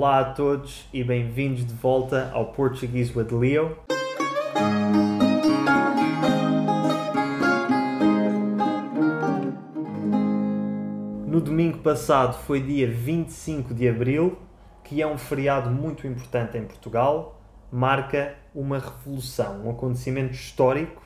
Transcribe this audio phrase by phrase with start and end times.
[0.00, 3.76] Olá a todos e bem-vindos de volta ao Português with Leo.
[11.26, 14.38] No domingo passado foi dia 25 de abril,
[14.84, 17.42] que é um feriado muito importante em Portugal,
[17.72, 21.02] marca uma revolução, um acontecimento histórico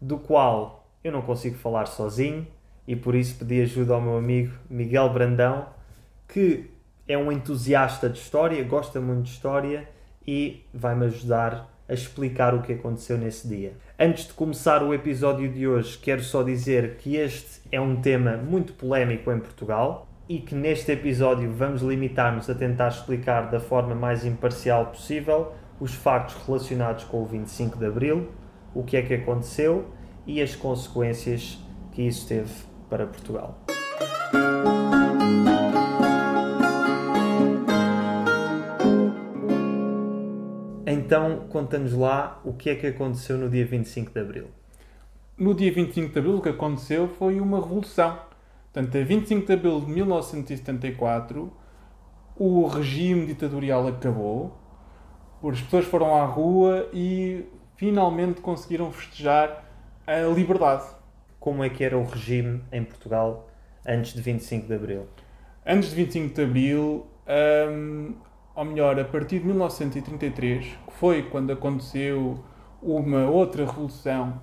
[0.00, 2.44] do qual eu não consigo falar sozinho
[2.88, 5.66] e por isso pedi ajuda ao meu amigo Miguel Brandão,
[6.26, 6.71] que
[7.06, 9.88] é um entusiasta de história, gosta muito de história
[10.26, 13.74] e vai-me ajudar a explicar o que aconteceu nesse dia.
[13.98, 18.36] Antes de começar o episódio de hoje, quero só dizer que este é um tema
[18.36, 23.94] muito polémico em Portugal e que neste episódio vamos limitar-nos a tentar explicar da forma
[23.94, 28.28] mais imparcial possível os factos relacionados com o 25 de Abril,
[28.72, 29.86] o que é que aconteceu
[30.26, 31.58] e as consequências
[31.90, 32.50] que isso teve
[32.88, 33.58] para Portugal.
[41.12, 44.46] Então, conta-nos lá o que é que aconteceu no dia 25 de Abril.
[45.36, 48.18] No dia 25 de Abril, o que aconteceu foi uma revolução.
[48.72, 51.52] Portanto, a 25 de Abril de 1974,
[52.34, 54.56] o regime ditatorial acabou,
[55.44, 57.44] as pessoas foram à rua e
[57.76, 59.66] finalmente conseguiram festejar
[60.06, 60.86] a liberdade.
[61.38, 63.50] Como é que era o regime em Portugal
[63.86, 65.06] antes de 25 de Abril?
[65.66, 67.06] Antes de 25 de Abril,
[67.70, 68.14] hum,
[68.54, 72.42] ou melhor, a partir de 1933, que foi quando aconteceu
[72.82, 74.40] uma outra revolução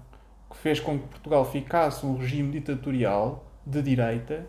[0.49, 4.47] que fez com que Portugal ficasse um regime ditatorial de direita,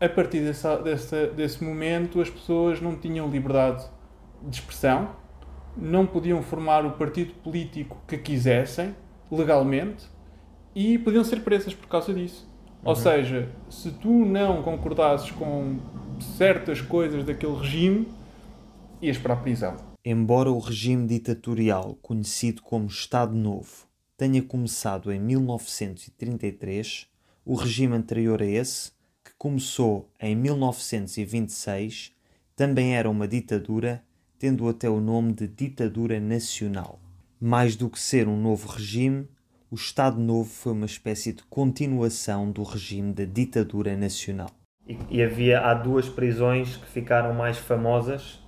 [0.00, 3.86] a partir dessa, dessa, desse momento as pessoas não tinham liberdade
[4.42, 5.10] de expressão,
[5.76, 8.94] não podiam formar o partido político que quisessem,
[9.30, 10.06] legalmente,
[10.74, 12.48] e podiam ser presas por causa disso.
[12.82, 12.90] Uhum.
[12.90, 15.78] Ou seja, se tu não concordasses com
[16.20, 18.08] certas coisas daquele regime,
[19.00, 19.76] ias para a prisão.
[20.04, 27.06] Embora o regime ditatorial, conhecido como Estado Novo, tenha começado em 1933,
[27.44, 28.92] o regime anterior a esse,
[29.24, 32.14] que começou em 1926,
[32.54, 34.02] também era uma ditadura,
[34.38, 37.00] tendo até o nome de ditadura nacional.
[37.40, 39.28] Mais do que ser um novo regime,
[39.70, 44.50] o Estado Novo foi uma espécie de continuação do regime da ditadura nacional.
[44.86, 48.45] E, e havia há duas prisões que ficaram mais famosas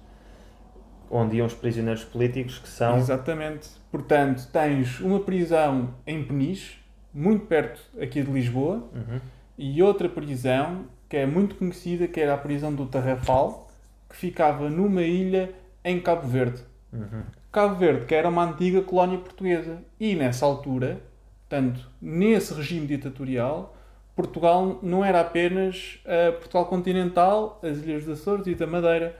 [1.10, 2.96] onde iam os prisioneiros políticos que são.
[2.96, 3.68] Exatamente.
[3.90, 6.78] Portanto, tens uma prisão em Peniche,
[7.12, 9.20] muito perto aqui de Lisboa, uhum.
[9.56, 13.68] e outra prisão que é muito conhecida, que era a prisão do Tarrafal,
[14.08, 15.54] que ficava numa ilha
[15.84, 16.62] em Cabo Verde.
[16.92, 17.22] Uhum.
[17.50, 19.78] Cabo Verde, que era uma antiga colónia portuguesa.
[19.98, 21.00] E nessa altura,
[21.48, 23.74] portanto, nesse regime ditatorial,
[24.14, 29.16] Portugal não era apenas uh, Portugal continental, as Ilhas dos Açores e da Madeira.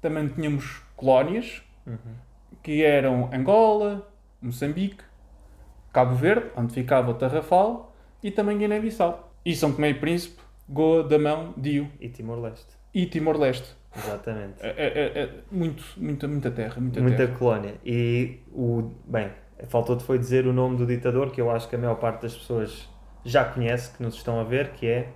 [0.00, 2.14] Também tínhamos colónias, uhum.
[2.62, 4.08] que eram Angola,
[4.40, 5.02] Moçambique,
[5.92, 9.32] Cabo Verde, onde ficava o Tarrafal, e também Guiné-Bissau.
[9.44, 11.88] E São Tomé e Príncipe, Goa, Damão, Dio.
[12.00, 12.74] E Timor-Leste.
[12.92, 13.74] E Timor-Leste.
[13.96, 14.54] Exatamente.
[14.60, 16.80] É, é, é, é, muito, muita, muita terra.
[16.80, 17.38] Muita, muita terra.
[17.38, 17.74] colónia.
[17.84, 19.30] E, o, bem,
[19.68, 22.36] faltou-te foi dizer o nome do ditador, que eu acho que a maior parte das
[22.36, 22.88] pessoas
[23.24, 25.08] já conhece, que nos estão a ver, que é...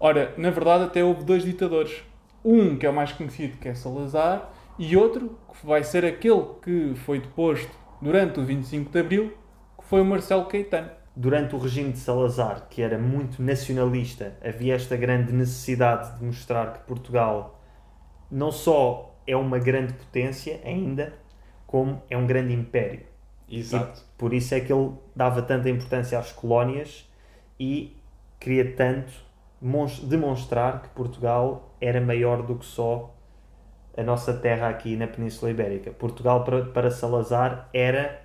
[0.00, 2.02] Ora, na verdade até houve dois ditadores.
[2.48, 6.44] Um que é o mais conhecido, que é Salazar, e outro que vai ser aquele
[6.62, 9.36] que foi deposto durante o 25 de Abril,
[9.76, 10.90] que foi o Marcelo Caetano.
[11.16, 16.72] Durante o regime de Salazar, que era muito nacionalista, havia esta grande necessidade de mostrar
[16.72, 17.60] que Portugal
[18.30, 21.14] não só é uma grande potência ainda,
[21.66, 23.00] como é um grande império.
[23.50, 24.00] Exato.
[24.00, 27.10] E por isso é que ele dava tanta importância às colónias
[27.58, 27.96] e
[28.38, 29.25] queria tanto
[29.60, 33.14] demonstrar que Portugal era maior do que só
[33.96, 35.90] a nossa terra aqui na Península Ibérica.
[35.90, 38.22] Portugal, para, para Salazar, era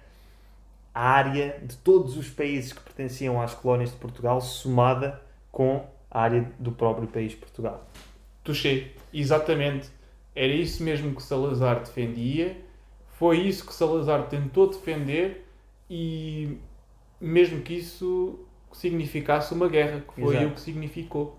[0.93, 5.21] a área de todos os países que pertenciam às colónias de Portugal, somada
[5.51, 7.87] com a área do próprio país Portugal.
[8.43, 9.89] Touché, exatamente.
[10.35, 12.57] Era isso mesmo que Salazar defendia,
[13.07, 15.45] foi isso que Salazar tentou defender
[15.89, 16.57] e
[17.19, 18.39] mesmo que isso
[18.77, 20.47] significasse uma guerra, que foi Exato.
[20.47, 21.37] o que significou.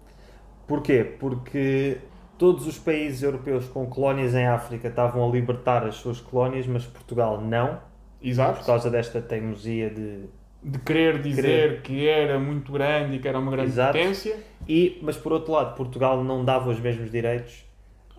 [0.66, 1.04] Porquê?
[1.18, 1.98] Porque
[2.38, 6.84] todos os países europeus com colónias em África estavam a libertar as suas colónias, mas
[6.84, 7.80] Portugal não.
[8.22, 8.58] Exato.
[8.58, 10.24] Por causa desta teimosia de.
[10.62, 11.82] De querer dizer querer.
[11.82, 13.98] que era muito grande e que era uma grande Exato.
[13.98, 14.38] potência.
[14.68, 17.64] E, mas por outro lado, Portugal não dava os mesmos direitos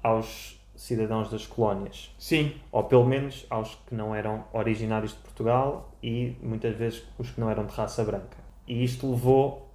[0.01, 2.13] aos cidadãos das colónias.
[2.19, 2.53] Sim.
[2.69, 7.39] Ou pelo menos aos que não eram originários de Portugal e muitas vezes os que
[7.39, 8.42] não eram de raça branca.
[8.67, 9.69] E isto levou.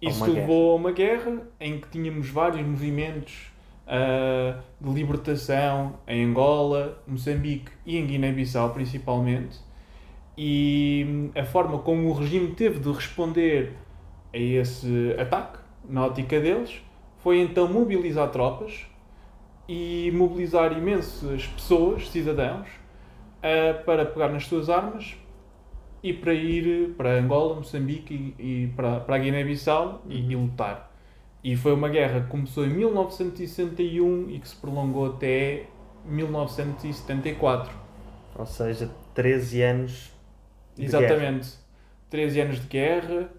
[0.00, 3.50] Isto levou a uma guerra em que tínhamos vários movimentos
[3.86, 9.58] uh, de libertação em Angola, Moçambique e em Guiné-Bissau principalmente.
[10.38, 13.74] E a forma como o regime teve de responder
[14.32, 16.80] a esse ataque, na ótica deles,
[17.18, 18.86] foi então mobilizar tropas
[19.68, 25.16] e mobilizar imensas pessoas, cidadãos, uh, para pegar nas suas armas
[26.02, 30.90] e para ir para Angola, Moçambique e, e para, para a Guiné-Bissau e, e, lutar.
[31.42, 35.66] E foi uma guerra que começou em 1961 e que se prolongou até
[36.04, 37.72] 1974.
[38.36, 40.12] Ou seja, 13 anos
[40.76, 41.48] de Exatamente.
[41.48, 41.60] Guerra.
[42.10, 43.30] 13 anos de guerra.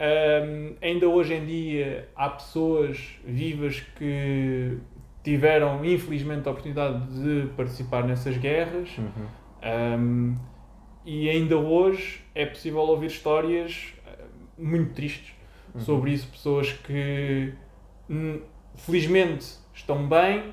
[0.00, 4.78] Um, ainda hoje em dia há pessoas vivas que
[5.24, 8.90] tiveram, infelizmente, a oportunidade de participar nessas guerras.
[8.96, 9.26] Uhum.
[9.64, 10.36] Um,
[11.10, 14.24] e ainda hoje é possível ouvir histórias eh,
[14.58, 15.32] muito tristes
[15.74, 15.80] uhum.
[15.80, 16.28] sobre isso.
[16.28, 17.54] Pessoas que,
[18.10, 18.42] hum,
[18.74, 20.52] felizmente, estão bem,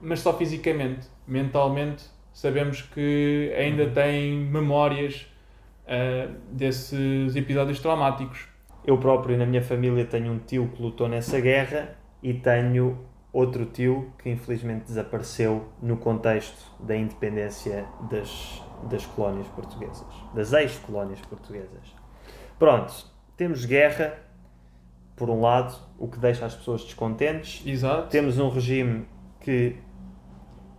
[0.00, 1.06] mas só fisicamente.
[1.26, 3.92] Mentalmente, sabemos que ainda uhum.
[3.92, 5.26] têm memórias
[5.84, 8.48] uh, desses episódios traumáticos.
[8.86, 12.98] Eu próprio, na minha família, tenho um tio que lutou nessa guerra e tenho
[13.30, 21.20] outro tio que infelizmente desapareceu no contexto da independência das, das colónias portuguesas, das ex-colónias
[21.20, 21.94] portuguesas.
[22.58, 22.92] Pronto,
[23.36, 24.14] temos guerra,
[25.16, 27.62] por um lado, o que deixa as pessoas descontentes.
[27.66, 28.08] Exato.
[28.08, 29.06] Temos um regime
[29.40, 29.76] que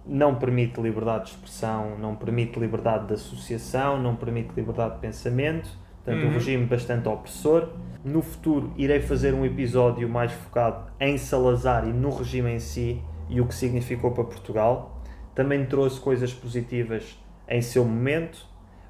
[0.06, 5.70] não permite liberdade de expressão, não permite liberdade de associação, não permite liberdade de pensamento.
[6.04, 6.30] Portanto, uhum.
[6.30, 7.70] um regime bastante opressor.
[8.04, 13.02] No futuro, irei fazer um episódio mais focado em Salazar e no regime em si
[13.30, 15.02] e o que significou para Portugal.
[15.34, 17.18] Também trouxe coisas positivas
[17.48, 18.46] em seu momento,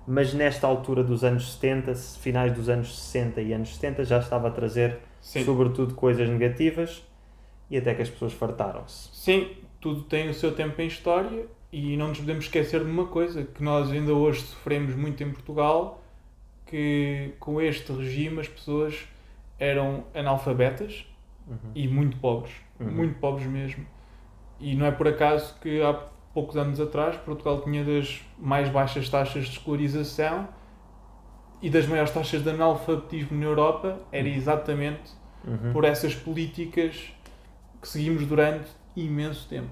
[0.07, 4.47] mas nesta altura dos anos 70, finais dos anos 60 e anos 70, já estava
[4.47, 5.43] a trazer, Sim.
[5.45, 7.03] sobretudo, coisas negativas
[7.69, 9.09] e até que as pessoas fartaram-se.
[9.13, 13.07] Sim, tudo tem o seu tempo em história e não nos podemos esquecer de uma
[13.07, 16.03] coisa, que nós ainda hoje sofremos muito em Portugal,
[16.67, 19.07] que com este regime as pessoas
[19.59, 21.05] eram analfabetas
[21.47, 21.71] uhum.
[21.73, 22.91] e muito pobres, uhum.
[22.91, 23.85] muito pobres mesmo.
[24.59, 25.99] E não é por acaso que há
[26.33, 30.47] poucos anos atrás, Portugal tinha das mais baixas taxas de escolarização
[31.61, 34.33] e das maiores taxas de analfabetismo na Europa, era uhum.
[34.33, 35.11] exatamente
[35.45, 35.71] uhum.
[35.71, 37.13] por essas políticas
[37.81, 39.71] que seguimos durante imenso tempo.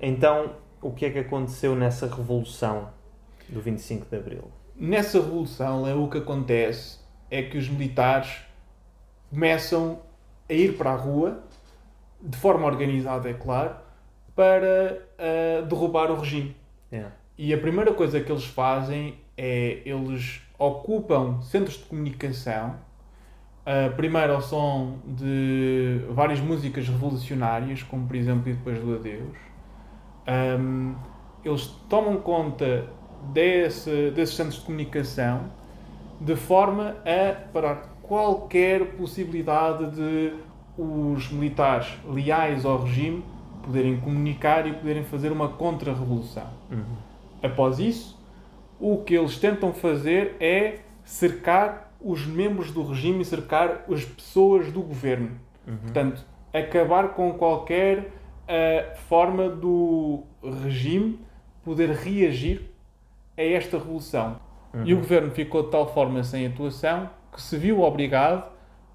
[0.00, 2.90] Então, o que é que aconteceu nessa revolução
[3.48, 4.44] do 25 de Abril?
[4.76, 7.01] Nessa revolução, é o que acontece
[7.32, 8.44] é que os militares
[9.30, 10.00] começam
[10.48, 11.42] a ir para a rua,
[12.20, 13.74] de forma organizada, é claro,
[14.36, 16.54] para uh, derrubar o regime.
[16.92, 17.10] Yeah.
[17.38, 22.76] E a primeira coisa que eles fazem é eles ocupam centros de comunicação,
[23.64, 29.38] uh, primeiro ao som de várias músicas revolucionárias, como por exemplo E Depois do Adeus.
[30.60, 30.94] Um,
[31.42, 32.86] eles tomam conta
[33.32, 35.61] desse, desses centros de comunicação
[36.24, 40.34] de forma a parar qualquer possibilidade de
[40.76, 43.24] os militares leais ao regime
[43.62, 46.46] poderem comunicar e poderem fazer uma contra-revolução.
[46.70, 46.96] Uhum.
[47.42, 48.18] Após isso,
[48.80, 54.72] o que eles tentam fazer é cercar os membros do regime e cercar as pessoas
[54.72, 55.32] do governo.
[55.66, 55.76] Uhum.
[55.76, 60.24] Portanto, acabar com qualquer uh, forma do
[60.64, 61.20] regime
[61.64, 62.62] poder reagir
[63.36, 64.36] a esta revolução.
[64.74, 64.84] Uhum.
[64.84, 68.44] E o governo ficou de tal forma sem atuação que se viu obrigado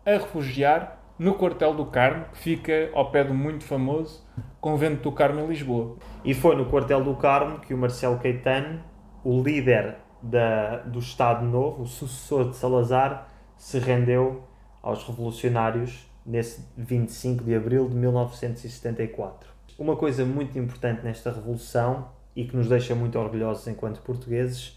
[0.06, 4.24] a refugiar no quartel do Carmo, que fica ao pé do muito famoso
[4.62, 5.98] Convento do Carmo em Lisboa.
[6.24, 8.82] E foi no quartel do Carmo que o Marcelo Caetano,
[9.24, 14.44] o líder da, do Estado Novo, o sucessor de Salazar, se rendeu
[14.82, 19.50] aos revolucionários nesse 25 de abril de 1974.
[19.80, 24.77] Uma coisa muito importante nesta revolução e que nos deixa muito orgulhosos enquanto portugueses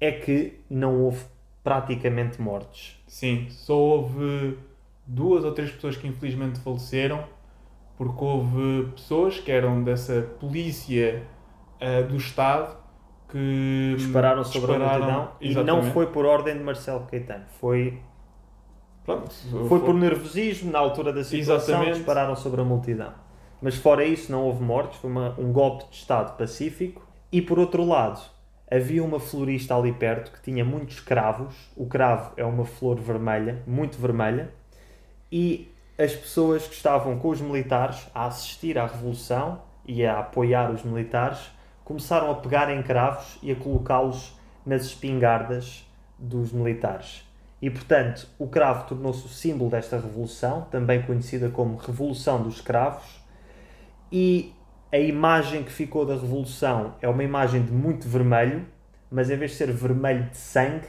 [0.00, 1.24] é que não houve
[1.62, 3.02] praticamente mortes.
[3.06, 4.58] Sim, só houve
[5.06, 7.24] duas ou três pessoas que infelizmente faleceram,
[7.96, 11.22] porque houve pessoas que eram dessa polícia
[11.80, 12.76] uh, do Estado
[13.28, 18.00] que dispararam sobre dispararam, a multidão e não foi por ordem de Marcelo Caetano, foi
[19.04, 21.96] Pronto, foi, foi por nervosismo na altura da situação exatamente.
[21.96, 23.12] dispararam sobre a multidão.
[23.60, 27.58] Mas fora isso não houve mortes, foi uma, um golpe de Estado pacífico e por
[27.58, 28.20] outro lado
[28.70, 31.54] havia uma florista ali perto que tinha muitos cravos.
[31.76, 34.50] O cravo é uma flor vermelha, muito vermelha,
[35.30, 40.70] e as pessoas que estavam com os militares a assistir à revolução e a apoiar
[40.70, 41.38] os militares
[41.84, 45.86] começaram a pegar em cravos e a colocá-los nas espingardas
[46.18, 47.22] dos militares.
[47.60, 53.22] E, portanto, o cravo tornou-se o símbolo desta revolução, também conhecida como Revolução dos Cravos,
[54.10, 54.52] e
[54.94, 58.64] a imagem que ficou da revolução é uma imagem de muito vermelho,
[59.10, 60.86] mas em vez de ser vermelho de sangue,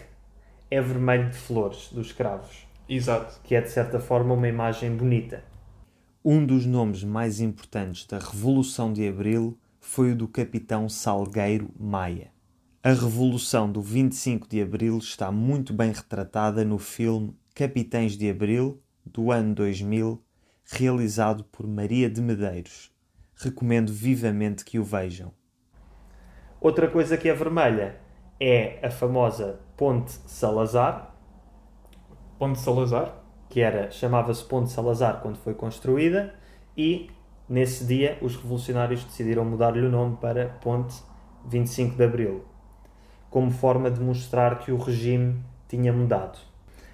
[0.70, 2.68] é vermelho de flores dos cravos.
[2.88, 3.42] Exato.
[3.44, 5.44] Que é, de certa forma, uma imagem bonita.
[6.24, 12.30] Um dos nomes mais importantes da Revolução de Abril foi o do capitão Salgueiro Maia.
[12.84, 18.80] A Revolução do 25 de Abril está muito bem retratada no filme Capitães de Abril,
[19.04, 20.24] do ano 2000,
[20.64, 22.94] realizado por Maria de Medeiros.
[23.38, 25.32] Recomendo vivamente que o vejam.
[26.60, 27.98] Outra coisa que é vermelha
[28.40, 31.16] é a famosa Ponte Salazar.
[32.40, 33.24] Ponte Salazar?
[33.50, 36.34] Que era, chamava-se Ponte Salazar quando foi construída
[36.78, 37.10] e
[37.48, 40.96] nesse dia os revolucionários decidiram mudar-lhe o nome para Ponte
[41.48, 42.46] 25 de Abril,
[43.30, 46.40] como forma de mostrar que o regime tinha mudado.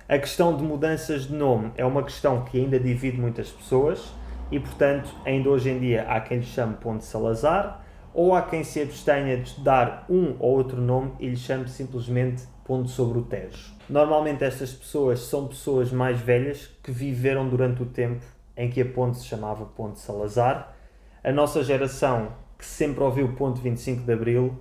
[0.08, 4.14] A questão de mudanças de nome é uma questão que ainda divide muitas pessoas
[4.52, 8.64] e, portanto, ainda hoje em dia há quem lhe chame Ponte Salazar ou há quem
[8.64, 13.24] se abstenha de dar um ou outro nome e lhe chame simplesmente Ponte sobre o
[13.24, 13.74] Tejo.
[13.90, 18.24] Normalmente estas pessoas são pessoas mais velhas que viveram durante o tempo
[18.56, 20.76] em que a ponte se chamava Ponte Salazar.
[21.24, 24.58] A nossa geração, que sempre ouviu Ponte 25 de Abril,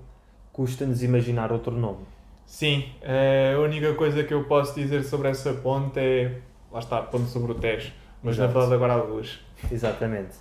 [0.52, 2.04] custa-nos imaginar outro nome.
[2.47, 6.40] Sim, a única coisa que eu posso dizer sobre essa ponte é.
[6.73, 7.92] Lá está, Ponte sobre o Tejo.
[8.23, 8.49] Mas Exato.
[8.49, 9.38] na verdade agora há duas.
[9.71, 10.37] Exatamente.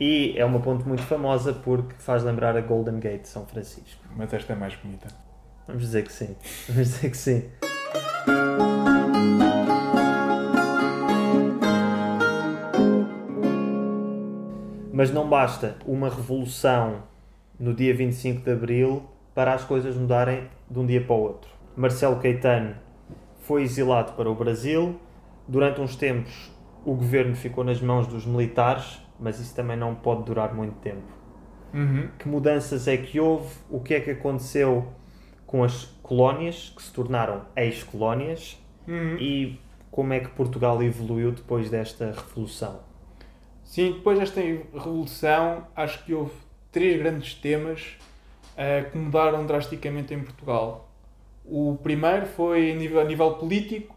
[0.00, 4.04] E é uma ponte muito famosa porque faz lembrar a Golden Gate de São Francisco.
[4.16, 5.08] Mas esta é mais bonita.
[5.66, 6.36] Vamos dizer que sim.
[6.68, 7.44] Vamos dizer que sim.
[14.92, 17.02] Mas não basta uma revolução
[17.58, 21.50] no dia 25 de Abril para as coisas mudarem de um dia para o outro.
[21.76, 22.74] Marcelo Caetano
[23.42, 24.98] foi exilado para o Brasil.
[25.46, 26.50] Durante uns tempos,
[26.90, 31.18] o governo ficou nas mãos dos militares mas isso também não pode durar muito tempo.
[31.74, 32.08] Uhum.
[32.18, 33.52] Que mudanças é que houve?
[33.68, 34.92] O que é que aconteceu
[35.46, 38.58] com as colónias, que se tornaram ex-colónias?
[38.86, 39.16] Uhum.
[39.18, 42.80] E como é que Portugal evoluiu depois desta revolução?
[43.64, 46.32] Sim, depois desta revolução, acho que houve
[46.72, 47.98] três grandes temas
[48.54, 50.90] uh, que mudaram drasticamente em Portugal.
[51.44, 53.94] O primeiro foi a nível, a nível político,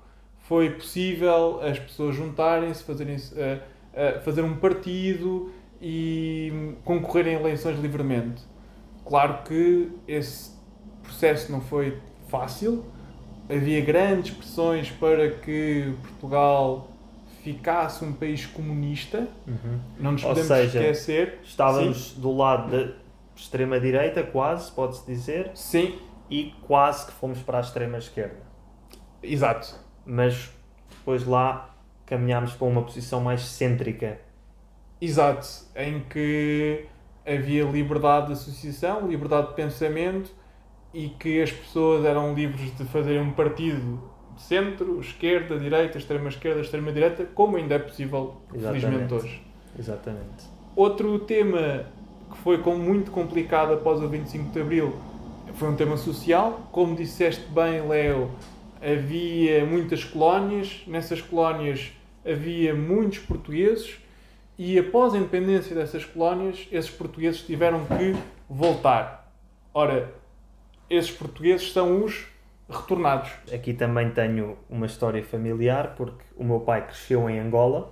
[0.52, 5.50] foi possível as pessoas juntarem-se, fazerem uh, fazer um partido
[5.82, 8.44] e concorrer em eleições livremente.
[9.06, 10.52] Claro que esse
[11.04, 12.84] processo não foi fácil,
[13.50, 16.92] havia grandes pressões para que Portugal
[17.46, 19.80] ficasse um país comunista, uhum.
[19.98, 21.40] não nos podemos seja, esquecer.
[21.46, 22.20] Estávamos Sim.
[22.20, 22.94] do lado da
[23.34, 25.52] extrema-direita, quase, pode-se dizer.
[25.56, 25.98] Sim.
[26.30, 28.52] E quase que fomos para a extrema-esquerda.
[29.24, 29.91] Exato.
[30.06, 30.52] Mas
[30.90, 31.74] depois lá
[32.06, 34.20] caminhámos para uma posição mais cêntrica.
[35.00, 36.86] Exato, em que
[37.26, 40.32] havia liberdade de associação, liberdade de pensamento
[40.94, 44.02] e que as pessoas eram livres de fazerem um partido
[44.36, 48.82] de centro, esquerda, direita, extrema-esquerda, extrema-direita, como ainda é possível, Exatamente.
[48.82, 49.44] felizmente, hoje.
[49.78, 50.46] Exatamente.
[50.76, 51.86] Outro tema
[52.32, 54.96] que foi muito complicado após o 25 de Abril
[55.54, 56.68] foi um tema social.
[56.72, 58.32] Como disseste bem, Leo,
[58.82, 60.84] havia muitas colónias.
[60.88, 61.92] Nessas colónias
[62.26, 64.02] havia muitos portugueses
[64.58, 68.16] e após a independência dessas colónias, esses portugueses tiveram que
[68.50, 69.34] voltar.
[69.74, 70.14] Ora,
[70.90, 72.28] esses portugueses são os
[72.70, 73.32] retornados.
[73.52, 77.92] Aqui também tenho uma história familiar, porque o meu pai cresceu em Angola,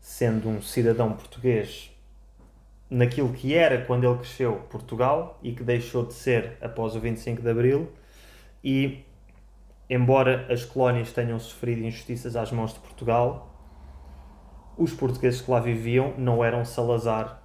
[0.00, 1.92] sendo um cidadão português
[2.88, 7.42] naquilo que era quando ele cresceu Portugal e que deixou de ser após o 25
[7.42, 7.92] de Abril.
[8.62, 9.04] E
[9.88, 13.54] embora as colónias tenham sofrido injustiças às mãos de Portugal,
[14.76, 17.42] os portugueses que lá viviam não eram Salazar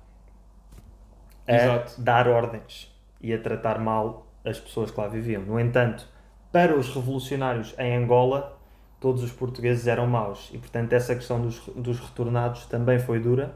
[1.47, 2.01] a Exato.
[2.01, 5.43] dar ordens e a tratar mal as pessoas que lá viviam.
[5.43, 6.07] No entanto,
[6.51, 8.59] para os revolucionários em Angola,
[8.99, 13.55] todos os portugueses eram maus e, portanto, essa questão dos, dos retornados também foi dura,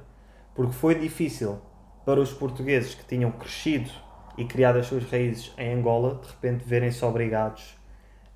[0.54, 1.60] porque foi difícil
[2.06, 3.89] para os portugueses que tinham crescido
[4.38, 7.75] e criado as suas raízes em Angola, de repente verem-se obrigados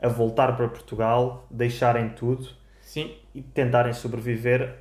[0.02, 2.48] a voltar para Portugal, deixarem tudo
[2.82, 3.12] Sim.
[3.34, 4.76] e tentarem sobreviver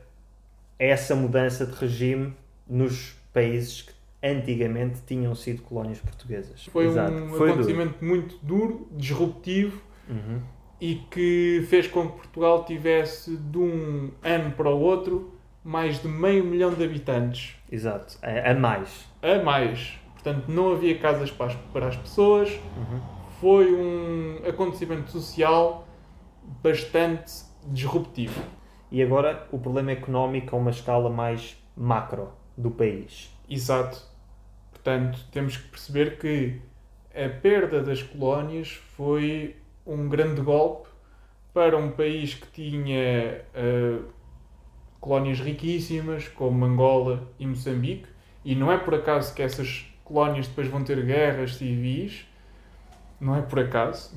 [0.78, 2.34] a essa mudança de regime
[2.68, 6.66] nos países que antigamente tinham sido colónias portuguesas.
[6.66, 7.12] Foi Exato.
[7.12, 8.06] um Foi acontecimento duro.
[8.06, 10.40] muito duro, disruptivo uhum.
[10.80, 15.34] e que fez com que Portugal tivesse de um ano para o outro
[15.64, 17.56] mais de meio milhão de habitantes.
[17.70, 19.06] Exato, a, a mais.
[19.20, 19.98] A mais.
[20.14, 22.50] Portanto, não havia casas para as, para as pessoas.
[22.76, 25.86] Uhum foi um acontecimento social
[26.62, 27.32] bastante
[27.66, 28.42] disruptivo.
[28.90, 33.30] E agora o problema económico a uma escala mais macro do país.
[33.48, 34.02] Exato.
[34.70, 36.60] Portanto, temos que perceber que
[37.14, 40.88] a perda das colónias foi um grande golpe
[41.52, 44.04] para um país que tinha uh,
[45.00, 48.08] colónias riquíssimas, como Angola e Moçambique,
[48.44, 52.27] e não é por acaso que essas colónias depois vão ter guerras civis,
[53.20, 54.14] não é por acaso,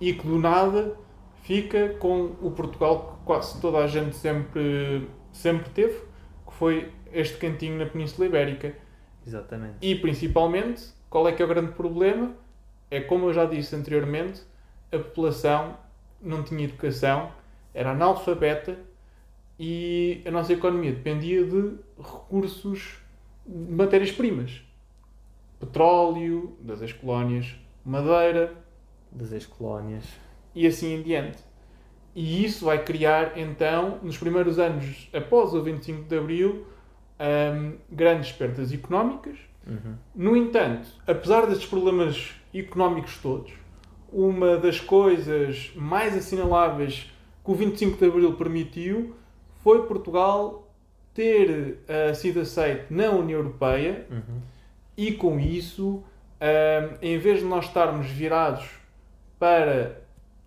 [0.00, 0.96] e que do nada
[1.42, 6.00] fica com o Portugal que quase toda a gente sempre, sempre teve,
[6.46, 8.74] que foi este cantinho na Península Ibérica.
[9.26, 9.76] Exatamente.
[9.80, 12.34] E principalmente, qual é que é o grande problema?
[12.90, 14.42] É como eu já disse anteriormente,
[14.92, 15.76] a população
[16.20, 17.30] não tinha educação,
[17.74, 18.78] era analfabeta
[19.58, 22.98] e a nossa economia dependia de recursos,
[23.46, 24.62] de matérias-primas.
[25.58, 28.54] Petróleo, das ex-colónias, madeira.
[29.10, 30.04] Das ex-colónias.
[30.54, 31.38] E assim em diante.
[32.14, 36.66] E isso vai criar, então, nos primeiros anos após o 25 de Abril,
[37.20, 39.38] um, grandes perdas económicas.
[39.66, 39.94] Uhum.
[40.14, 43.52] No entanto, apesar destes problemas económicos todos,
[44.12, 47.12] uma das coisas mais assinaláveis
[47.44, 49.14] que o 25 de Abril permitiu
[49.62, 50.72] foi Portugal
[51.12, 54.40] ter uh, sido aceito na União Europeia uhum.
[54.98, 56.02] E com isso,
[56.40, 58.68] uh, em vez de nós estarmos virados
[59.38, 60.00] para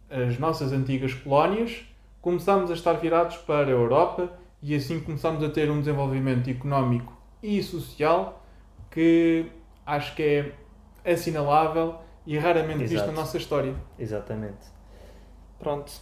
[0.10, 1.86] as nossas antigas colónias,
[2.22, 4.30] começámos a estar virados para a Europa
[4.62, 8.46] e assim começámos a ter um desenvolvimento económico e social
[8.92, 9.46] que
[9.86, 11.96] acho que é assinalável
[12.28, 13.74] e raramente visto na nossa história.
[13.98, 14.68] Exatamente.
[15.60, 15.94] Pronto.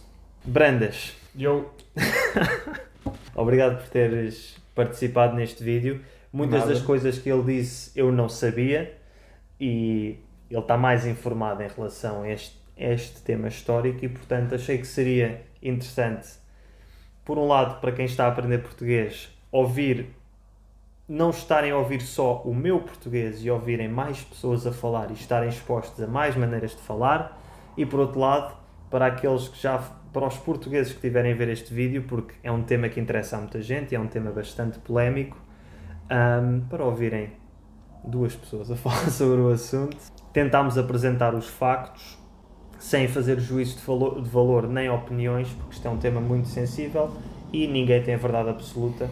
[0.44, 1.14] Brandas.
[1.38, 1.70] Eu.
[3.36, 6.04] Obrigado por teres participado neste vídeo.
[6.32, 6.74] Muitas Nada.
[6.74, 8.96] das coisas que ele disse eu não sabia
[9.58, 10.18] e
[10.50, 14.86] ele está mais informado em relação a este, este tema histórico e, portanto, achei que
[14.86, 16.28] seria interessante,
[17.24, 20.08] por um lado, para quem está a aprender português, ouvir,
[21.08, 25.14] não estarem a ouvir só o meu português e ouvirem mais pessoas a falar e
[25.14, 27.38] estarem expostos a mais maneiras de falar,
[27.76, 28.56] e por outro lado,
[28.90, 29.78] para aqueles que já
[30.12, 33.36] para os portugueses que tiverem a ver este vídeo, porque é um tema que interessa
[33.36, 35.36] a muita gente e é um tema bastante polémico,
[36.10, 37.30] um, para ouvirem
[38.04, 39.96] duas pessoas a falar sobre o assunto.
[40.32, 42.18] Tentámos apresentar os factos
[42.78, 46.48] sem fazer juízo de valor, de valor nem opiniões, porque isto é um tema muito
[46.48, 47.10] sensível
[47.52, 49.10] e ninguém tem a verdade absoluta.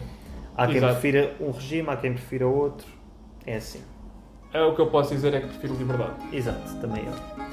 [0.57, 0.93] Há quem Exato.
[0.93, 2.87] prefira um regime, há quem prefira outro.
[3.45, 3.81] É assim.
[4.51, 6.35] É o que eu posso dizer é que prefiro liberdade.
[6.35, 7.48] Exato, também eu.